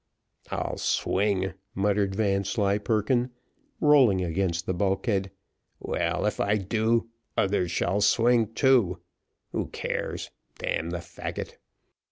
[0.49, 3.29] "I'll swing," muttered Vanslyperken,
[3.79, 5.29] rolling against the bulkhead.
[5.79, 8.99] "Well, if I do, others shall swing too.
[9.51, 10.31] Who cares?
[10.57, 11.57] damn the faggot!"